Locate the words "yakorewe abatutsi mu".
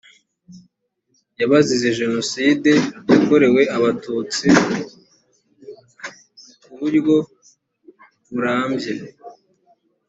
3.11-4.79